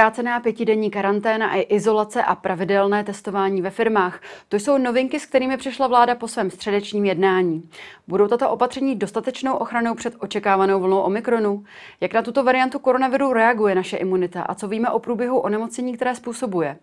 [0.00, 4.20] Zkrácená pětidenní karanténa a izolace a pravidelné testování ve firmách.
[4.48, 7.70] To jsou novinky, s kterými přišla vláda po svém středečním jednání.
[8.08, 11.64] Budou tato opatření dostatečnou ochranou před očekávanou vlnou Omikronu?
[12.00, 16.14] Jak na tuto variantu koronaviru reaguje naše imunita a co víme o průběhu onemocnění, které
[16.14, 16.76] způsobuje?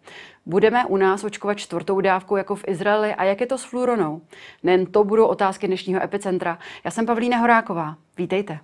[0.46, 4.22] Budeme u nás očkovat čtvrtou dávku jako v Izraeli a jak je to s fluoronou?
[4.64, 6.60] Nejen to budou otázky dnešního epicentra.
[6.84, 7.96] Já jsem Pavlína Horáková.
[8.18, 8.60] Vítejte.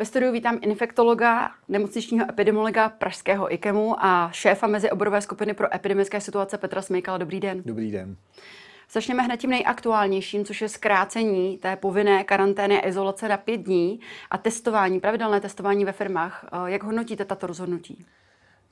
[0.00, 6.58] Ve studiu vítám infektologa, nemocničního epidemiologa Pražského IKEMu a šéfa mezioborové skupiny pro epidemické situace
[6.58, 7.18] Petra Smejkala.
[7.18, 7.62] Dobrý den.
[7.64, 8.16] Dobrý den.
[8.92, 14.00] Začněme hned tím nejaktuálnějším, což je zkrácení té povinné karantény a izolace na pět dní
[14.30, 16.44] a testování, pravidelné testování ve firmách.
[16.66, 18.06] Jak hodnotíte tato rozhodnutí?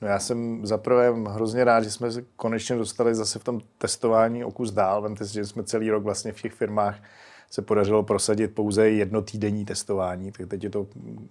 [0.01, 4.43] No já jsem zaprvé hrozně rád, že jsme se konečně dostali zase v tom testování
[4.43, 5.01] o kus dál.
[5.01, 6.99] Vemte si, že jsme celý rok vlastně v těch firmách
[7.49, 10.87] se podařilo prosadit pouze jednotýdenní testování, tak teď je to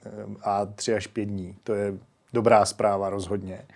[0.06, 0.10] eh,
[0.42, 1.56] a tři až pět dní.
[1.64, 1.94] To je
[2.32, 3.66] dobrá zpráva rozhodně.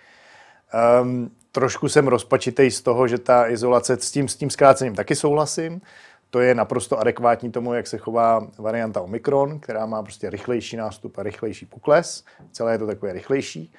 [1.03, 5.15] Um, trošku jsem rozpačitej z toho, že ta izolace s tím, s tím zkrácením taky
[5.17, 5.81] souhlasím.
[6.31, 11.19] To je naprosto adekvátní tomu, jak se chová varianta Omikron, která má prostě rychlejší nástup
[11.19, 12.25] a rychlejší pokles.
[12.53, 13.73] Celé je to takové rychlejší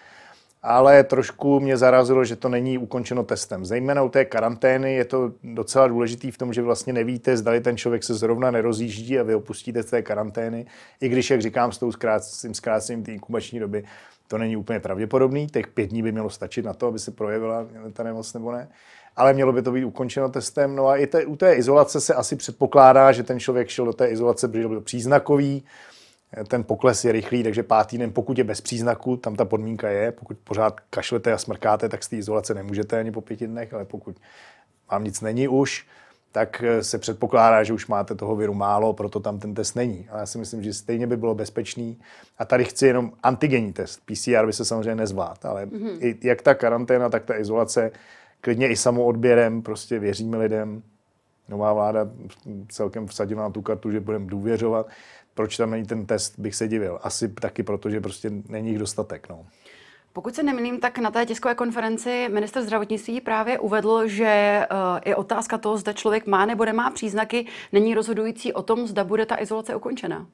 [0.63, 3.65] ale trošku mě zarazilo, že to není ukončeno testem.
[3.65, 7.77] Zejména u té karantény je to docela důležitý v tom, že vlastně nevíte, zda ten
[7.77, 10.65] člověk se zrovna nerozjíždí a vy opustíte z té karantény,
[11.01, 13.83] i když, jak říkám, s, tou zkrácením, zkrácením té inkubační doby
[14.27, 15.47] to není úplně pravděpodobný.
[15.47, 18.69] Těch pět dní by mělo stačit na to, aby se projevila ta nemoc nebo ne.
[19.15, 20.75] Ale mělo by to být ukončeno testem.
[20.75, 23.93] No a i te, u té izolace se asi předpokládá, že ten člověk šel do
[23.93, 25.63] té izolace, protože byl příznakový,
[26.47, 30.11] ten pokles je rychlý, takže pátý den, pokud je bez příznaku, tam ta podmínka je,
[30.11, 33.85] pokud pořád kašlete a smrkáte, tak z té izolace nemůžete ani po pěti dnech, ale
[33.85, 34.15] pokud
[34.91, 35.87] vám nic není už,
[36.31, 40.07] tak eh, se předpokládá, že už máte toho viru málo, proto tam ten test není.
[40.11, 41.97] A já si myslím, že stejně by bylo bezpečný.
[42.37, 44.01] A tady chci jenom antigenní test.
[44.05, 45.97] PCR by se samozřejmě nezvlád, ale mm-hmm.
[45.99, 47.91] i, jak ta karanténa, tak ta izolace,
[48.41, 50.83] klidně i samoodběrem, prostě věříme lidem.
[51.49, 52.07] Nová vláda
[52.69, 54.87] celkem vsadila na tu kartu, že budeme důvěřovat
[55.33, 56.99] proč tam není ten test, bych se divil.
[57.01, 59.29] Asi taky proto, že prostě není jich dostatek.
[59.29, 59.45] No.
[60.13, 64.63] Pokud se nemýlím, tak na té tiskové konferenci minister zdravotnictví právě uvedl, že
[65.05, 69.25] i otázka toho, zda člověk má nebo nemá příznaky, není rozhodující o tom, zda bude
[69.25, 70.27] ta izolace ukončena.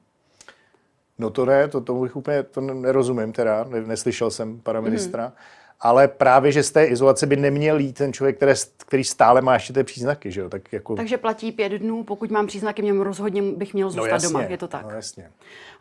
[1.18, 5.26] No to ne, to, to bych úplně to nerozumím teda, neslyšel jsem pana ministra.
[5.26, 5.32] Mm
[5.80, 9.54] ale právě, že z té izolace by neměl jít ten člověk, který, který stále má
[9.54, 10.30] ještě ty příznaky.
[10.30, 10.48] Že jo?
[10.48, 10.94] Tak jako...
[10.96, 14.28] Takže platí pět dnů, pokud mám příznaky, mě rozhodně bych měl no zůstat no jasně,
[14.28, 14.42] doma.
[14.42, 14.82] Je to tak?
[14.82, 15.30] No jasně.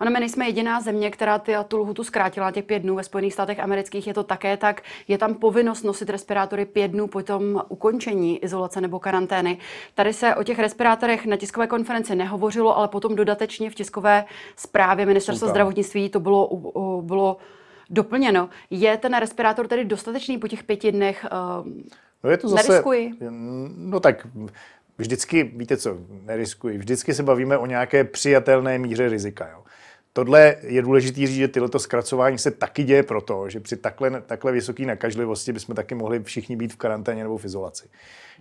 [0.01, 2.95] Ono, my nejsme jediná země, která ty, tu lhutu zkrátila těch pět dnů.
[2.95, 4.81] Ve Spojených státech amerických je to také tak.
[5.07, 9.57] Je tam povinnost nosit respirátory pět dnů po tom ukončení izolace nebo karantény.
[9.95, 15.05] Tady se o těch respirátorech na tiskové konferenci nehovořilo, ale potom dodatečně v tiskové zprávě
[15.05, 16.49] ministerstva zdravotnictví to bylo,
[17.01, 17.37] bylo
[17.89, 18.49] doplněno.
[18.69, 21.25] Je ten respirátor tedy dostatečný po těch pěti dnech?
[21.59, 21.67] Uh,
[22.23, 23.11] no je to zase, neriskuji?
[23.77, 24.27] No tak
[24.97, 26.77] vždycky, víte co, neriskuji.
[26.77, 29.49] Vždycky se bavíme o nějaké přijatelné míře rizika.
[29.49, 29.63] Jo.
[30.19, 34.51] Tohle je důležité říct, že tyto zkracování se taky děje proto, že při takhle, takhle
[34.51, 37.87] vysoké nakažlivosti bychom taky mohli všichni být v karanténě nebo v izolaci.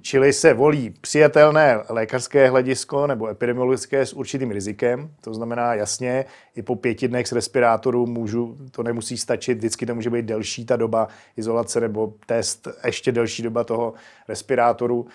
[0.02, 5.10] Čili se volí přijatelné lékařské hledisko nebo epidemiologické s určitým rizikem.
[5.20, 6.24] To znamená jasně,
[6.56, 10.64] i po pěti dnech z respirátoru můžu, to nemusí stačit, vždycky to může být delší
[10.64, 13.94] ta doba izolace nebo test, ještě delší doba toho
[14.28, 15.06] respirátoru.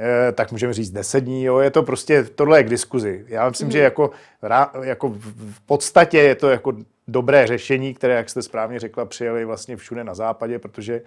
[0.00, 1.44] Eh, tak můžeme říct 10 dní.
[1.44, 1.58] Jo.
[1.58, 3.24] Je to prostě, tohle je k diskuzi.
[3.28, 3.72] Já myslím, mm.
[3.72, 4.10] že jako,
[4.82, 6.72] jako v podstatě je to jako
[7.08, 11.02] dobré řešení, které, jak jste správně řekla, přijeli vlastně všude na západě, protože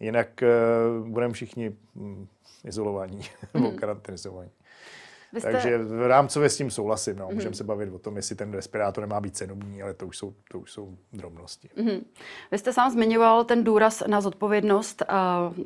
[0.00, 2.28] jinak uh, budeme všichni um,
[2.64, 3.20] izolovaní
[3.54, 3.76] nebo mm.
[3.76, 4.50] karanténizovaní.
[5.38, 5.52] Jste...
[5.52, 7.16] Takže v rámcově s tím souhlasím.
[7.16, 7.28] No.
[7.32, 7.54] Můžeme mm.
[7.54, 10.58] se bavit o tom, jestli ten respirátor nemá být cenovní, ale to už jsou, to
[10.58, 11.68] už jsou drobnosti.
[11.76, 12.04] Mm.
[12.50, 15.02] Vy jste sám zmiňoval ten důraz na zodpovědnost.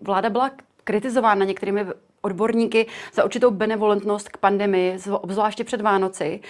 [0.02, 0.50] Vláda byla
[0.84, 1.86] kritizována některými
[2.22, 6.40] odborníky za určitou benevolentnost k pandemii, obzvláště před Vánoci.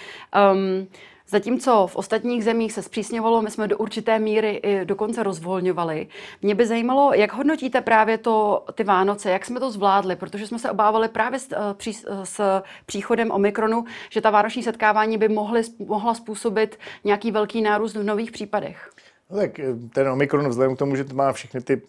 [0.52, 0.88] Um,
[1.28, 6.06] Zatímco v ostatních zemích se zpřísňovalo, my jsme do určité míry i dokonce rozvolňovali.
[6.42, 10.58] Mě by zajímalo, jak hodnotíte právě to, ty Vánoce, jak jsme to zvládli, protože jsme
[10.58, 11.92] se obávali právě s, eh, pří,
[12.24, 18.02] s příchodem Omikronu, že ta vánoční setkávání by mohly, mohla způsobit nějaký velký nárůst v
[18.02, 18.90] nových případech.
[19.30, 21.80] No tak eh, ten Omikron vzhledem k tomu, že to má všechny ty e,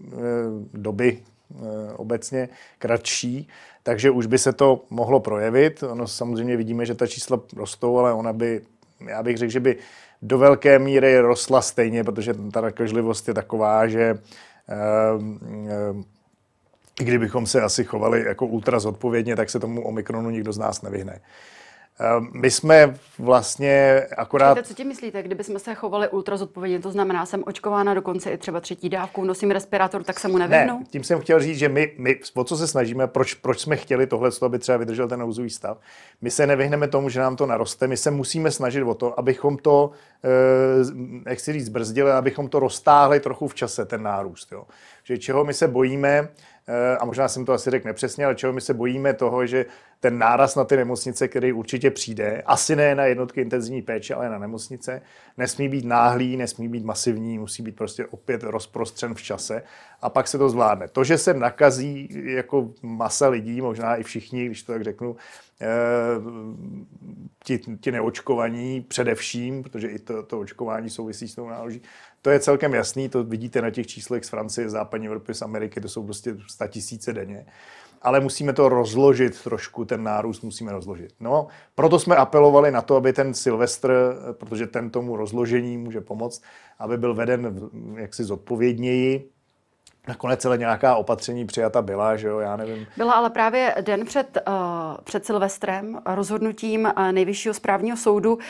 [0.73, 2.49] doby e, obecně
[2.79, 3.47] kratší,
[3.83, 5.83] takže už by se to mohlo projevit.
[5.83, 8.61] Ono samozřejmě vidíme, že ta čísla rostou, ale ona by,
[9.07, 9.77] já bych řekl, že by
[10.21, 14.01] do velké míry rostla stejně, protože ta nakažlivost je taková, že
[14.69, 14.75] eh,
[15.67, 16.03] eh,
[17.01, 20.81] i kdybychom se asi chovali jako ultra zodpovědně, tak se tomu Omikronu nikdo z nás
[20.81, 21.19] nevyhne.
[21.99, 24.49] Ehm, my jsme vlastně akorát...
[24.49, 28.31] Čekajte, co ti myslíte, kdyby jsme se chovali ultra zodpovědně, to znamená, jsem očkována dokonce
[28.31, 30.79] i třeba třetí dávku, nosím respirátor, tak se mu nevyhnu?
[30.79, 33.75] Ne, tím jsem chtěl říct, že my, my o co se snažíme, proč, proč jsme
[33.75, 35.77] chtěli tohle, aby třeba vydržel ten nouzový stav.
[36.21, 39.57] My se nevyhneme tomu, že nám to naroste, my se musíme snažit o to, abychom
[39.57, 39.91] to,
[40.23, 44.51] eh, jak si říct, brzdili, abychom to roztáhli trochu v čase, ten nárůst.
[44.51, 44.63] Jo.
[45.03, 46.27] Že čeho my se bojíme,
[46.99, 49.65] a možná jsem to asi řekl nepřesně, ale čeho my se bojíme toho, že
[49.99, 54.29] ten náraz na ty nemocnice, který určitě přijde, asi ne na jednotky intenzivní péče, ale
[54.29, 55.01] na nemocnice,
[55.37, 59.63] nesmí být náhlý, nesmí být masivní, musí být prostě opět rozprostřen v čase
[60.01, 60.87] a pak se to zvládne.
[60.87, 65.15] To, že se nakazí jako masa lidí, možná i všichni, když to tak řeknu,
[65.61, 65.67] eh,
[67.43, 71.81] ti, ti neočkovaní především, protože i to, to očkování souvisí s tou náloží,
[72.23, 75.41] to je celkem jasný, to vidíte na těch číslech z Francie, z západní Evropy, z
[75.41, 77.45] Ameriky, to jsou prostě 100 tisíce denně.
[78.01, 81.13] Ale musíme to rozložit trošku, ten nárůst musíme rozložit.
[81.19, 86.43] No, proto jsme apelovali na to, aby ten Silvestr, protože ten tomu rozložení může pomoct,
[86.79, 89.29] aby byl veden jaksi zodpovědněji,
[90.07, 92.87] Nakonec celé nějaká opatření přijata byla, že jo, já nevím.
[92.97, 94.53] Byla ale právě den před, uh,
[95.03, 98.41] před Silvestrem rozhodnutím uh, nejvyššího správního soudu uh,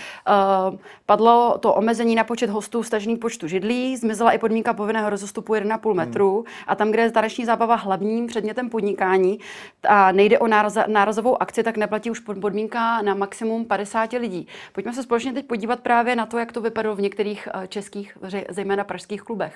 [1.06, 5.94] padlo to omezení na počet hostů stažný počtu židlí, zmizela i podmínka povinného rozestupu 1,5
[5.94, 6.46] metru hmm.
[6.68, 9.40] a tam, kde je taneční zábava hlavním předmětem podnikání
[9.88, 14.48] a nejde o náraz, nárazovou akci, tak neplatí už podmínka na maximum 50 lidí.
[14.74, 18.18] Pojďme se společně teď podívat právě na to, jak to vypadalo v některých českých,
[18.50, 19.54] zejména pražských klubech.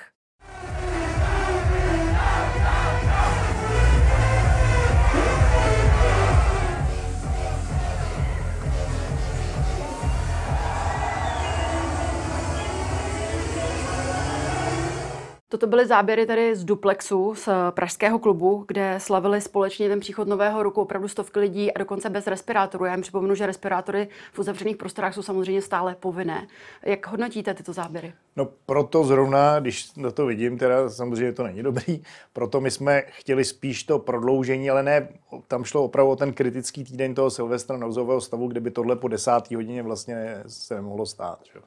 [15.50, 20.64] Toto byly záběry tady z duplexu, z pražského klubu, kde slavili společně ten příchod nového
[20.64, 22.86] roku opravdu stovky lidí a dokonce bez respirátorů.
[22.86, 26.48] Já jim připomenu, že respirátory v uzavřených prostorách jsou samozřejmě stále povinné.
[26.84, 28.14] Jak hodnotíte tyto záběry?
[28.36, 32.04] No proto zrovna, když na to vidím, teda samozřejmě to není dobrý,
[32.34, 35.10] proto my jsme chtěli spíš to prodloužení, ale ne,
[35.48, 39.08] tam šlo opravdu o ten kritický týden toho Silvestra nouzového stavu, kde by tohle po
[39.08, 41.40] desátý hodině vlastně se nemohlo stát.
[41.54, 41.60] Že?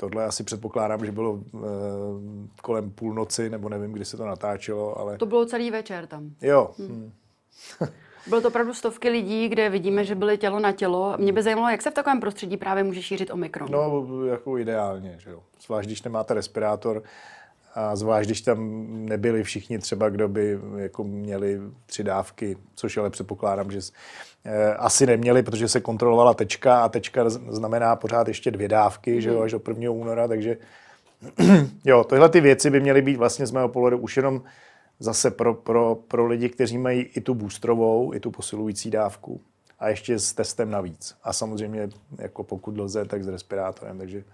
[0.00, 1.58] Tohle asi předpokládám, že bylo e,
[2.62, 5.18] kolem půlnoci, nebo nevím, kdy se to natáčelo, ale...
[5.18, 6.30] To bylo celý večer tam.
[6.42, 6.70] Jo.
[6.78, 6.88] Hmm.
[6.88, 7.12] Hmm.
[8.26, 11.14] Bylo to opravdu stovky lidí, kde vidíme, že byly tělo na tělo.
[11.18, 13.70] Mě by zajímalo, jak se v takovém prostředí právě může šířit omikron.
[13.70, 15.42] No, jako ideálně, že jo.
[15.66, 17.02] Zvlášť, když nemáte respirátor,
[17.74, 23.10] a zvlášť, když tam nebyli všichni třeba, kdo by jako měli tři dávky, což ale
[23.10, 23.80] předpokládám, že
[24.44, 29.20] eh, asi neměli, protože se kontrolovala tečka a tečka znamená pořád ještě dvě dávky, mm.
[29.20, 29.44] že jo, mhm.
[29.44, 29.90] až do 1.
[29.90, 30.56] února, takže
[31.84, 34.42] jo, tyhle ty věci by měly být vlastně z mého pohledu už jenom
[34.98, 39.40] zase pro, pro, pro lidi, kteří mají i tu boostrovou, i tu posilující dávku
[39.78, 41.16] a ještě s testem navíc.
[41.22, 41.88] A samozřejmě,
[42.18, 44.24] jako pokud lze, tak s respirátorem, takže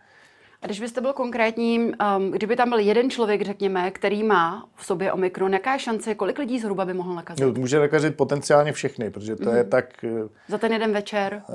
[0.67, 4.87] a když byste byl konkrétní, um, kdyby tam byl jeden člověk, řekněme, který má v
[4.87, 7.47] sobě Omikron, jaká je šance, kolik lidí zhruba by mohl nakazit?
[7.47, 9.57] No, může nakazit potenciálně všechny, protože to mm-hmm.
[9.57, 9.71] je mhm.
[9.71, 10.05] tak...
[10.05, 11.43] Eh, Za ten jeden večer?
[11.49, 11.55] Uh,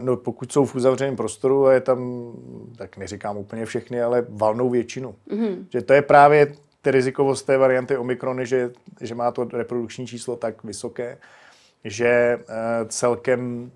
[0.00, 2.32] no, pokud jsou v uzavřeném prostoru a je tam,
[2.76, 5.14] tak neříkám úplně všechny, ale valnou většinu.
[5.30, 5.64] Mm-hmm.
[5.72, 8.70] Že to je právě ty rizikovost té varianty Omikrony, že,
[9.00, 11.18] že má to reprodukční číslo tak vysoké,
[11.84, 13.70] že uh, celkem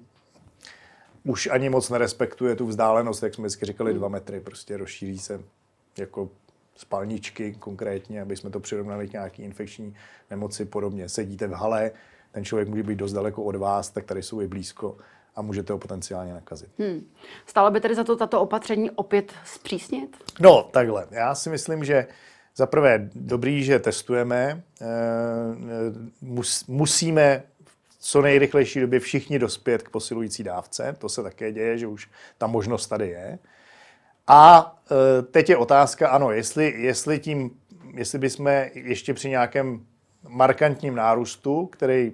[1.25, 5.41] už ani moc nerespektuje tu vzdálenost, jak jsme vždycky říkali, dva metry, prostě rozšíří se
[5.99, 6.31] jako
[6.77, 9.95] spalničky konkrétně, aby jsme to přirovnali k nějaký infekční
[10.31, 11.09] nemoci podobně.
[11.09, 11.91] Sedíte v hale,
[12.33, 14.97] ten člověk může být dost daleko od vás, tak tady jsou i blízko
[15.37, 16.69] a můžete ho potenciálně nakazit.
[16.79, 17.07] Hmm.
[17.47, 20.17] Stálo by tedy za to tato opatření opět zpřísnit?
[20.41, 21.07] No, takhle.
[21.11, 22.07] Já si myslím, že
[22.57, 24.63] za prvé dobrý, že testujeme.
[24.81, 24.87] Eh,
[26.21, 27.43] mus, musíme
[27.99, 30.97] co nejrychlejší době všichni dospět k posilující dávce.
[30.99, 33.39] To se také děje, že už ta možnost tady je.
[34.27, 37.51] A e, teď je otázka, ano, jestli, jestli, tím,
[37.95, 39.87] jestli bychom ještě při nějakém
[40.29, 42.13] markantním nárůstu, který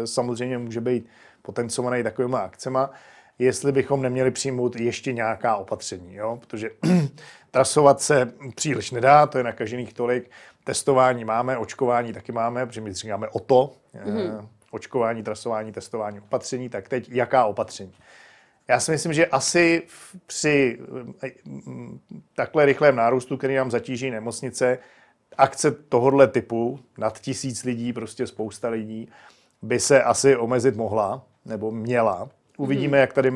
[0.00, 1.08] e, samozřejmě může být
[1.42, 2.90] potenciovaný takovými akcema,
[3.38, 6.38] jestli bychom neměli přijmout ještě nějaká opatření, jo?
[6.40, 6.70] protože
[7.50, 10.30] trasovat se příliš nedá, to je nakažených tolik,
[10.64, 13.72] testování máme, očkování taky máme, protože my říkáme o to,
[14.04, 17.94] mm-hmm očkování, trasování, testování, opatření, tak teď jaká opatření?
[18.68, 19.82] Já si myslím, že asi
[20.26, 20.78] při
[21.24, 21.30] eh,
[22.34, 24.78] takhle rychlém nárůstu, který nám zatíží nemocnice,
[25.38, 29.08] akce tohohle typu, nad tisíc lidí, prostě spousta lidí,
[29.62, 32.28] by se asi omezit mohla, nebo měla.
[32.56, 33.00] Uvidíme, hmm.
[33.00, 33.32] jak tady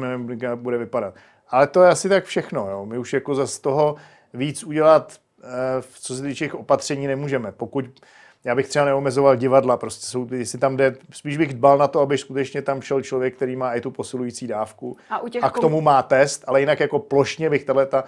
[0.55, 1.15] bude vypadat.
[1.49, 2.71] Ale to je asi tak všechno.
[2.71, 2.87] Jo.
[2.87, 3.97] My už jako za z toho
[4.35, 5.47] víc udělat, eh,
[6.01, 7.53] co se týče opatření, nemůžeme.
[7.53, 7.85] Pokud
[8.45, 12.01] já bych třeba neomezoval divadla, prostě jsou, jestli tam jde, spíš bych dbal na to,
[12.01, 15.51] aby skutečně tam šel člověk, který má i tu posilující dávku a, u těch a
[15.51, 18.05] k tomu má test, ale jinak jako plošně bych tahle ta,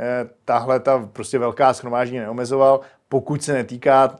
[0.00, 4.18] eh, tahle ta prostě velká schromáždění neomezoval pokud se netýká,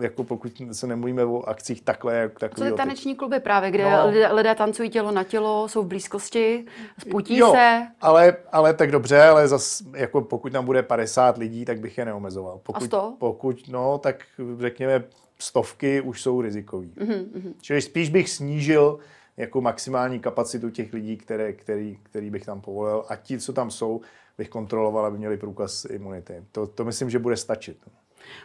[0.00, 2.68] jako pokud se nemluvíme o akcích takhle, jak takový.
[2.68, 4.06] Co ty taneční kluby právě, kde no.
[4.06, 6.64] lidé, lidé tancují tělo na tělo, jsou v blízkosti,
[6.98, 7.86] sputí jo, se.
[8.00, 12.04] Ale, ale tak dobře, ale zas, jako pokud tam bude 50 lidí, tak bych je
[12.04, 12.60] neomezoval.
[12.62, 13.16] Pokud, A 100?
[13.18, 14.16] Pokud, no, tak
[14.58, 15.04] řekněme
[15.38, 16.94] stovky už jsou rizikový.
[16.96, 17.52] Mm-hmm.
[17.60, 18.98] Čili spíš bych snížil
[19.36, 23.70] jako maximální kapacitu těch lidí, které, který, který bych tam povolil a ti, co tam
[23.70, 24.00] jsou,
[24.38, 26.44] bych kontroloval, aby měli průkaz imunity.
[26.52, 27.78] To, to myslím, že bude stačit.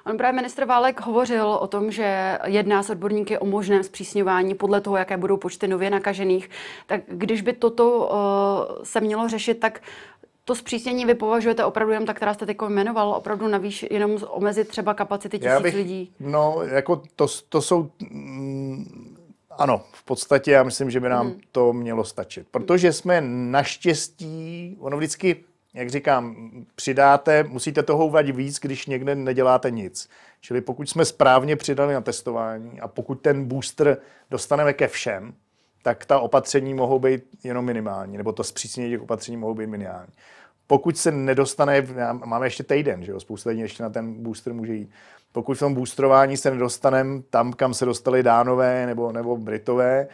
[0.05, 4.81] On právě ministr Válek hovořil o tom, že jedná s odborníky o možném zpřísňování podle
[4.81, 6.49] toho, jaké budou počty nově nakažených.
[6.87, 9.81] Tak když by toto uh, se mělo řešit, tak
[10.45, 14.67] to zpřísnění vy považujete opravdu jen ta, která jste teď jmenoval, opravdu navíc jenom omezit
[14.67, 16.11] třeba kapacity tisíc bych, lidí?
[16.19, 17.91] No, jako to, to jsou...
[18.09, 19.17] Mm,
[19.57, 21.39] ano, v podstatě já myslím, že by nám hmm.
[21.51, 22.47] to mělo stačit.
[22.51, 25.43] Protože jsme naštěstí, ono vždycky
[25.77, 26.35] jak říkám,
[26.75, 30.09] přidáte, musíte toho uvadět víc, když někde neděláte nic.
[30.41, 33.97] Čili pokud jsme správně přidali na testování a pokud ten booster
[34.31, 35.33] dostaneme ke všem,
[35.81, 40.11] tak ta opatření mohou být jenom minimální, nebo to zpřísnění těch opatření mohou být minimální.
[40.67, 41.87] Pokud se nedostane,
[42.25, 44.89] máme ještě týden, že jo, spousta lidí ještě na ten booster může jít.
[45.31, 50.07] Pokud v tom boostrování se nedostaneme tam, kam se dostali Dánové nebo, nebo Britové,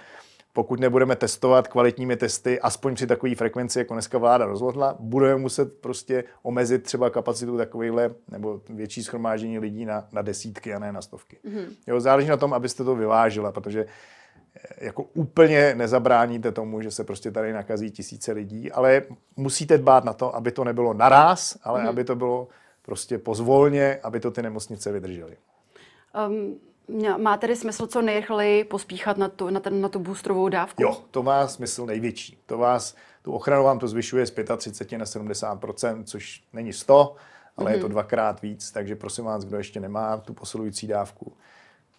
[0.53, 5.81] pokud nebudeme testovat kvalitními testy, aspoň při takové frekvenci, jako dneska vláda rozhodla, budeme muset
[5.81, 11.01] prostě omezit třeba kapacitu takovýhle nebo větší schromáždění lidí na, na desítky a ne na
[11.01, 11.37] stovky.
[11.45, 11.65] Mm-hmm.
[11.87, 13.85] Jo, záleží na tom, abyste to vyvážila, protože
[14.55, 19.01] eh, jako úplně nezabráníte tomu, že se prostě tady nakazí tisíce lidí, ale
[19.35, 21.89] musíte dbát na to, aby to nebylo naraz, ale mm-hmm.
[21.89, 22.47] aby to bylo
[22.81, 25.37] prostě pozvolně, aby to ty nemocnice vydržely.
[26.27, 26.59] Um,
[27.17, 30.83] má tedy smysl co nejrychleji pospíchat na tu, na, ten, na tu boostrovou dávku?
[30.83, 32.37] Jo, to má smysl největší.
[32.45, 35.59] To vás, tu ochranu vám to zvyšuje z 35 na 70
[36.03, 37.15] což není 100,
[37.57, 37.73] ale mm-hmm.
[37.73, 37.91] je to mhm.
[37.91, 41.33] dvakrát víc, takže prosím vás, kdo ještě nemá tu posilující dávku,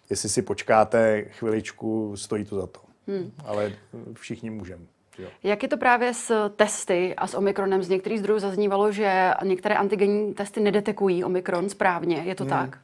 [0.09, 2.79] jestli si počkáte chviličku, stojí to za to.
[3.07, 3.31] Hmm.
[3.45, 3.73] Ale
[4.13, 4.85] všichni můžeme.
[5.17, 5.29] Jo.
[5.43, 7.83] Jak je to právě s testy a s Omikronem?
[7.83, 12.17] Z některých zdrojů zaznívalo, že některé antigenní testy nedetekují Omikron správně.
[12.17, 12.49] Je to hmm.
[12.49, 12.79] tak?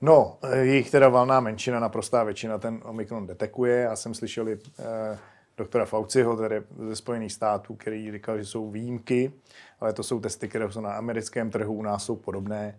[0.00, 3.76] No, je jich teda valná menšina, naprostá většina ten Omikron detekuje.
[3.80, 5.18] Já jsem slyšel i eh,
[5.56, 9.32] doktora Fauciho, tedy ze Spojených států, který říkal, že jsou výjimky,
[9.80, 12.78] ale to jsou testy, které jsou na americkém trhu, u nás jsou podobné.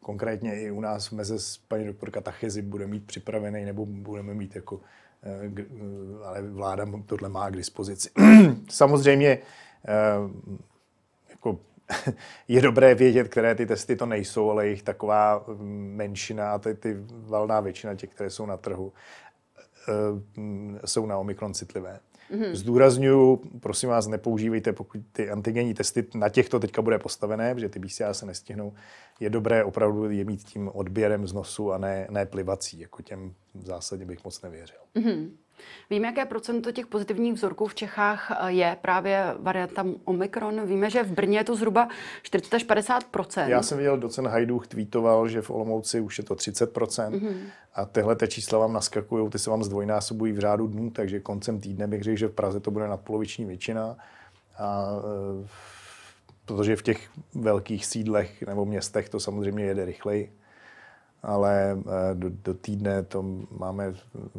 [0.00, 1.36] Konkrétně i u nás v meze
[1.68, 4.80] paní doktorka Tachezi bude mít připravený, nebo budeme mít jako,
[5.22, 5.64] eh, eh,
[6.24, 8.10] ale vláda tohle má k dispozici.
[8.70, 9.38] Samozřejmě
[9.88, 9.94] eh,
[11.30, 11.58] jako
[12.48, 16.74] je dobré vědět, které ty testy to nejsou, ale jich taková mm, menšina a ty,
[16.74, 18.92] ty valná většina těch, které jsou na trhu,
[19.88, 19.92] eh,
[20.40, 22.00] mm, jsou na Omikron citlivé.
[22.30, 22.54] Mm-hmm.
[22.54, 27.78] Zdůraznuju, prosím vás, nepoužívejte, pokud ty antigenní testy, na těchto teďka bude postavené, protože ty
[27.78, 28.72] BCA se nestihnou,
[29.20, 33.34] je dobré opravdu je mít tím odběrem z nosu a ne, ne plivací, jako těm
[33.54, 34.78] v zásadě bych moc nevěřil.
[34.96, 35.30] Mm-hmm.
[35.90, 40.66] Víme, jaké procento těch pozitivních vzorků v Čechách eh, je právě varianta Omikron.
[40.66, 41.88] Víme, že v Brně je to zhruba
[42.22, 43.04] 40 až 50
[43.46, 47.36] Já jsem viděl, docen Hajduch tweetoval, že v Olomouci už je to 30 mm-hmm.
[47.74, 51.60] a tyhle ty čísla vám naskakují, ty se vám zdvojnásobují v řádu dnů, takže koncem
[51.60, 53.96] týdne bych řekl, že v Praze to bude nadpoloviční většina.
[54.58, 54.86] A,
[55.44, 55.48] e,
[56.44, 60.37] protože v těch velkých sídlech nebo městech to samozřejmě jede rychleji
[61.22, 63.24] ale eh, do, do týdne to
[63.58, 63.94] máme,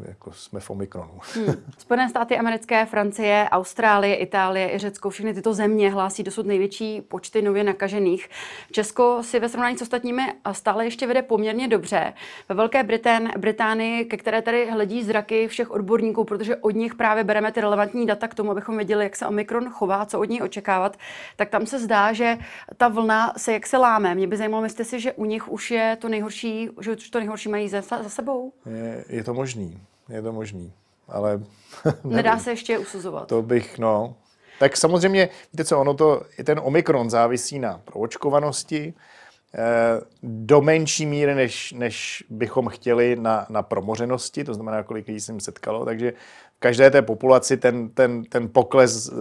[0.07, 1.19] jako jsme v Omikronu.
[1.39, 1.55] Hmm.
[1.77, 7.41] Spojené státy americké, Francie, Austrálie, Itálie i Řecko, všechny tyto země hlásí dosud největší počty
[7.41, 8.29] nově nakažených.
[8.71, 10.21] Česko si ve srovnání s ostatními
[10.51, 12.13] stále ještě vede poměrně dobře.
[12.50, 17.24] Ve Velké Britén, Británii, ke které tady hledí zraky všech odborníků, protože od nich právě
[17.24, 20.41] bereme ty relevantní data k tomu, abychom věděli, jak se Omikron chová, co od něj
[20.41, 20.98] očekávat,
[21.36, 22.38] tak tam se zdá, že
[22.77, 24.15] ta vlna se jak se láme.
[24.15, 27.19] Mě by zajímalo, myslíte si, že u nich už je to nejhorší že už to
[27.19, 28.53] nejhorší mají za, za sebou?
[28.65, 30.73] Je, je to možný, je to možný,
[31.07, 31.43] ale...
[32.03, 33.27] Nedá se ještě usuzovat.
[33.27, 34.15] To bych, no...
[34.59, 38.93] Tak samozřejmě, víte co, ono to, ten Omikron závisí na proočkovanosti,
[39.53, 39.59] eh,
[40.23, 45.33] do menší míry, než, než bychom chtěli na, na promořenosti, to znamená, kolik lidí se
[45.39, 46.13] setkalo, takže
[46.57, 49.13] v každé té populaci ten, ten, ten pokles, eh,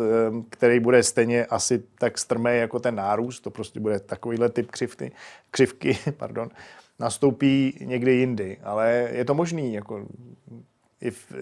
[0.50, 5.12] který bude stejně asi tak strmý jako ten nárůst, to prostě bude takovýhle typ křivky,
[5.50, 6.50] křivky pardon,
[6.98, 9.74] nastoupí někdy jindy, ale je to možný.
[9.74, 10.06] Jako,
[11.00, 11.32] i v,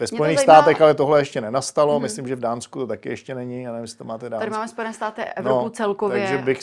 [0.00, 0.54] ve Spojených zajímá...
[0.54, 1.98] státech, ale tohle ještě nenastalo.
[1.98, 2.02] Mm-hmm.
[2.02, 3.62] Myslím, že v Dánsku to taky ještě není.
[3.62, 4.40] Já nevím, jestli to máte Dánsko.
[4.40, 6.20] Tady máme Spojené státy Evropu no, celkově.
[6.20, 6.60] Takže bych,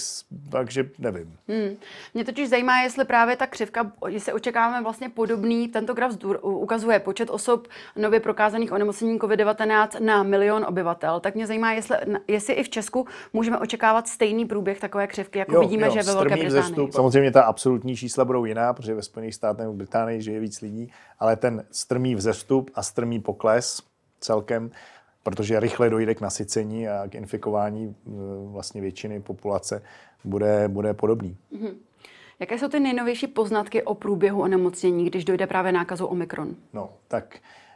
[0.52, 1.38] takže nevím.
[1.48, 1.76] Hmm.
[2.14, 7.00] Mě totiž zajímá, jestli právě ta křivka, jestli očekáváme vlastně podobný, tento graf zdur, ukazuje
[7.00, 11.20] počet osob nově prokázaných onemocnění COVID-19 na milion obyvatel.
[11.20, 15.56] Tak mě zajímá, jestli, jestli i v Česku můžeme očekávat stejný průběh takové křivky, jako
[15.56, 16.92] jo, vidíme, jo, že ve Velké Británii.
[16.92, 20.92] Samozřejmě ta absolutní čísla budou jiná, protože ve Spojených státech nebo Británii žije víc lidí,
[21.20, 22.39] ale ten strmý vzestup
[22.76, 23.82] a strmý pokles
[24.20, 24.72] celkem,
[25.24, 28.12] protože rychle dojde k nasycení a k infikování e,
[28.52, 29.84] vlastně většiny populace,
[30.24, 31.38] bude, bude podobný.
[31.54, 31.74] Mm-hmm.
[32.40, 36.56] Jaké jsou ty nejnovější poznatky o průběhu onemocnění, když dojde právě nákazu Omikron?
[36.74, 37.36] No, tak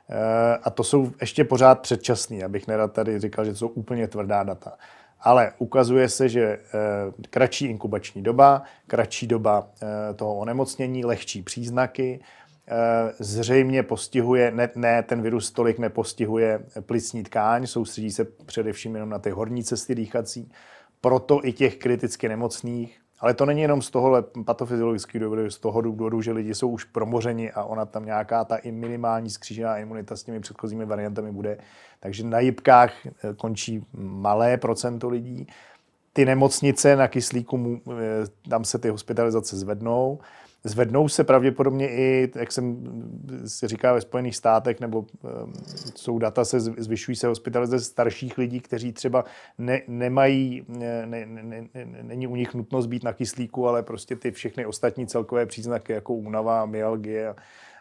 [0.10, 4.08] e, a to jsou ještě pořád předčasný, abych nerad tady říkal, že to jsou úplně
[4.08, 4.78] tvrdá data.
[5.26, 6.60] Ale ukazuje se, že e,
[7.30, 9.68] kratší inkubační doba, kratší doba
[10.16, 12.20] toho onemocnění, lehčí příznaky,
[13.20, 19.20] zřejmě postihuje, ne, ne, ten virus tolik nepostihuje plicní tkáň, soustředí se především jenom na
[19.20, 20.52] ty horní cesty dýchací,
[21.02, 25.82] proto i těch kriticky nemocných, ale to není jenom z tohohle patofyziologického důvodu, z toho
[25.82, 30.16] důvodu, že lidi jsou už promořeni a ona tam nějaká ta i minimální skřížená imunita
[30.16, 31.58] s těmi předchozími variantami bude.
[32.00, 35.48] Takže na jibkách eh, končí malé procento lidí.
[36.14, 40.20] Ty nemocnice na kyslíku, eh, tam se ty hospitalizace zvednou.
[40.66, 42.78] Zvednou se pravděpodobně i, jak jsem
[43.46, 45.54] si říká ve Spojených státech, nebo um,
[45.96, 49.26] jsou data, se zvyšují se hospitalizace starších lidí, kteří třeba
[49.58, 51.68] ne, nemají, ne, ne, ne,
[52.02, 56.14] není u nich nutnost být na kyslíku, ale prostě ty všechny ostatní celkové příznaky, jako
[56.14, 57.36] únava, myalgie a,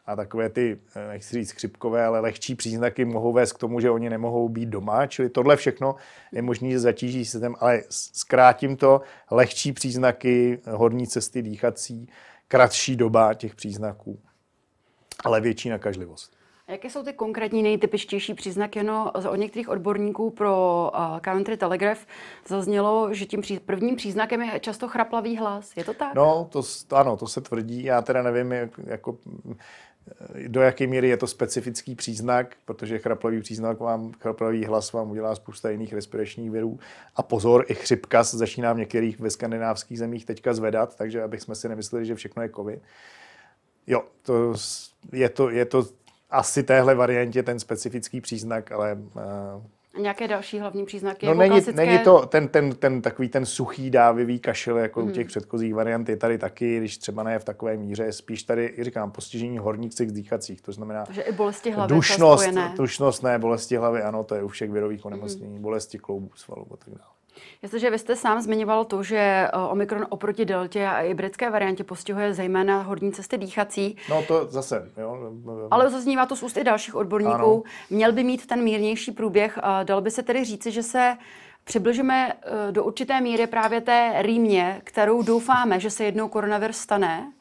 [0.07, 3.91] a takové ty, eh, nechci říct chřipkové, ale lehčí příznaky mohou vést k tomu, že
[3.91, 5.07] oni nemohou být doma.
[5.07, 5.95] Čili tohle všechno
[6.33, 12.09] je možné, že zatíží systém, ale zkrátím to, lehčí příznaky, horní cesty dýchací,
[12.53, 14.19] kratší doba těch příznaků,
[15.25, 16.37] ale větší nakažlivost.
[16.69, 18.83] A jaké jsou ty konkrétní nejtypičtější příznaky?
[18.83, 22.07] No, od některých odborníků pro uh, Country Telegraph
[22.47, 25.77] zaznělo, že tím pří, prvním příznakem je často chraplavý hlas.
[25.77, 26.15] Je to tak?
[26.15, 27.85] No, to, ano, to se tvrdí.
[27.85, 29.19] Já teda nevím, jak, jako,
[30.49, 35.35] do jaké míry je to specifický příznak, protože chraplavý příznak vám, chraplavý hlas vám udělá
[35.35, 36.79] spousta jiných respiračních virů.
[37.17, 41.41] A pozor, i chřipka se začíná v některých ve skandinávských zemích teďka zvedat, takže abych
[41.41, 42.83] jsme si nemysleli, že všechno je covid.
[43.87, 44.55] Jo, to
[45.13, 45.87] je to, je to
[46.31, 49.23] asi téhle variantě ten specifický příznak, ale uh,
[49.99, 51.27] Nějaké další hlavní příznaky?
[51.27, 51.87] No jako není, klasické...
[51.87, 55.09] není to ten, ten, ten, takový ten suchý dávivý kašel, jako mm.
[55.09, 58.75] u těch předchozích variant, je tady taky, když třeba ne v takové míře, spíš tady,
[58.79, 63.77] říkám, postižení horních cest dýchacích, to znamená že i bolesti hlavy dušnost, dušnost, ne, bolesti
[63.77, 65.63] hlavy, ano, to je u všech virových onemocnění, mm.
[65.63, 67.12] bolesti kloubů, svalů a tak dále.
[67.63, 71.85] Jestliže vy jste sám zmiňoval to, že eh, Omikron oproti deltě a i britské variantě
[71.85, 73.97] postihuje zejména horní cesty dýchací.
[74.11, 75.33] No to zase, jo.
[75.71, 77.33] Ale zaznívá to z úst i dalších odborníků.
[77.33, 77.63] Ano.
[77.91, 79.59] Měl by mít ten mírnější průběh.
[79.85, 81.17] Dal by se tedy říci, že se
[81.65, 87.33] přibližujeme eh, do určité míry právě té rýmě, kterou doufáme, že se jednou koronavirus stane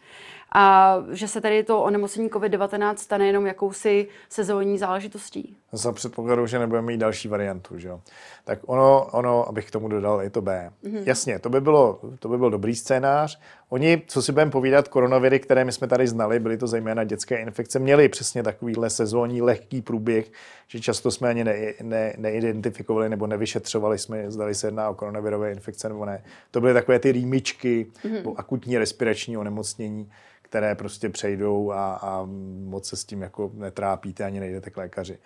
[0.55, 5.55] a že se tady to onemocnění COVID-19 stane jenom jakousi sezónní záležitostí.
[5.71, 8.01] Za předpokladu, že nebudeme mít další variantu, že jo.
[8.43, 10.71] Tak ono, ono, abych k tomu dodal, je to B.
[10.83, 11.03] Mm-hmm.
[11.05, 13.39] Jasně, to by, bylo, to by byl dobrý scénář.
[13.69, 17.37] Oni, co si budeme povídat, koronaviry, které my jsme tady znali, byly to zejména dětské
[17.37, 20.31] infekce, měly přesně takovýhle sezónní lehký průběh,
[20.67, 25.51] že často jsme ani ne, ne, neidentifikovali nebo nevyšetřovali jsme, zdali se jedná o koronavirové
[25.51, 26.23] infekce nebo ne.
[26.51, 28.33] To byly takové ty rýmičky, mm-hmm.
[28.37, 30.11] akutní respirační onemocnění
[30.51, 32.27] které prostě přejdou a, a
[32.63, 35.17] moc se s tím jako netrápíte ani nejdete k lékaři.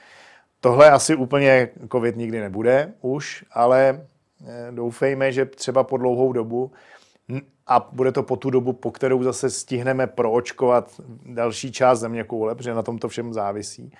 [0.59, 4.05] Tohle asi úplně covid nikdy nebude už, ale
[4.47, 6.71] eh, doufejme, že třeba po dlouhou dobu
[7.67, 12.55] a bude to po tu dobu, po kterou zase stihneme proočkovat další část země koule,
[12.55, 13.91] protože na tom to všem závisí.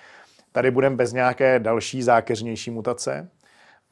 [0.52, 3.28] Tady budeme bez nějaké další zákeřnější mutace,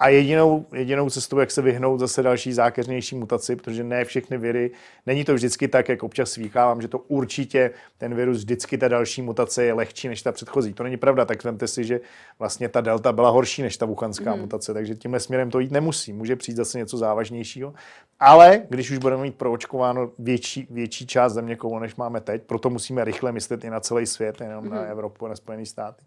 [0.05, 4.71] a jedinou, jedinou cestou, jak se vyhnout zase další zákeřnější mutaci, protože ne všechny viry,
[5.07, 9.23] není to vždycky tak, jak občas svíchávám, že to určitě ten virus vždycky ta další
[9.23, 10.73] mutace je lehčí než ta předchozí.
[10.73, 12.01] To není pravda, tak vemte si, že
[12.38, 14.40] vlastně ta delta byla horší než ta wuhanská mm.
[14.40, 16.12] mutace, takže tímhle směrem to jít nemusí.
[16.12, 17.75] Může přijít zase něco závažnějšího.
[18.21, 22.71] Ale když už budeme mít proočkováno větší, větší část země koule, než máme teď, proto
[22.71, 24.71] musíme rychle myslet i na celý svět, nejenom mm.
[24.71, 24.90] na mhm.
[24.90, 26.05] Evropu a na Spojené státy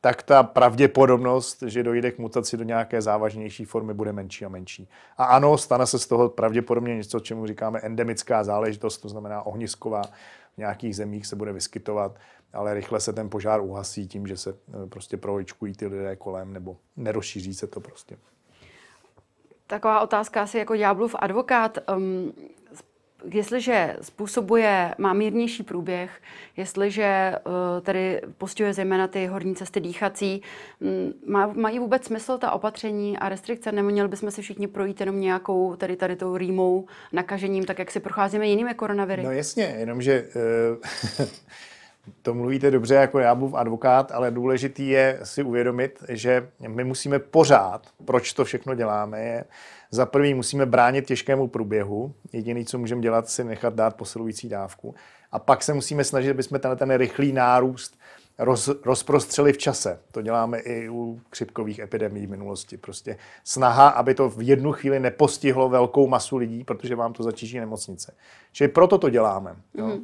[0.00, 4.88] tak ta pravděpodobnost, že dojde k mutaci do nějaké závažnější formy, bude menší a menší.
[5.16, 10.02] A ano, stane se z toho pravděpodobně něco, čemu říkáme endemická záležitost, to znamená ohnisková.
[10.54, 12.18] V nějakých zemích se bude vyskytovat,
[12.52, 16.52] ale rychle se ten požár uhasí tím, že se eh, prostě provočkují ty lidé kolem
[16.52, 18.16] nebo nerozšíří se to prostě.
[19.66, 21.78] Taková otázka asi jako ďáblův advokát.
[21.96, 22.32] Um,
[23.24, 26.10] jestliže způsobuje, má mírnější průběh,
[26.56, 27.52] jestliže uh,
[27.82, 30.42] tady postihuje zejména ty horní cesty dýchací,
[30.80, 33.72] mm, má, mají vůbec smysl ta opatření a restrikce?
[33.72, 37.90] Nebo měli bychom si všichni projít jenom nějakou tady, tady tou rýmou, nakažením, tak jak
[37.90, 39.22] si procházíme jinými koronaviry?
[39.22, 40.28] No jasně, jenomže
[41.18, 41.26] uh,
[42.22, 47.18] to mluvíte dobře jako já budu advokát, ale důležitý je si uvědomit, že my musíme
[47.18, 49.44] pořád, proč to všechno děláme, je
[49.90, 52.14] za prvý musíme bránit těžkému průběhu.
[52.32, 54.94] Jediný, co můžeme dělat, si nechat dát posilující dávku.
[55.32, 57.98] A pak se musíme snažit, aby jsme tenhle ten rychlý nárůst
[58.38, 59.98] roz, rozprostřeli v čase.
[60.12, 62.76] To děláme i u chřipkových epidemí v minulosti.
[62.76, 67.58] Prostě snaha, aby to v jednu chvíli nepostihlo velkou masu lidí, protože vám to zatíží
[67.58, 68.14] nemocnice.
[68.52, 69.56] Čili proto to děláme.
[69.74, 69.98] Jo.